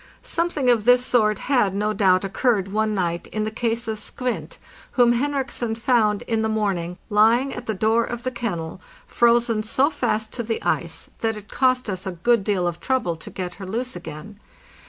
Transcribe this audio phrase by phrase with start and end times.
[0.23, 4.57] Something of this sort had, no doubt, occurred one night in the case of" Skvint,'
[4.93, 9.91] whom Henriksen found in the morning lying at the door of the kennel frozen so
[9.91, 13.53] fast to the ice that it cost us a good deal of trouble to get
[13.61, 14.39] her loose again.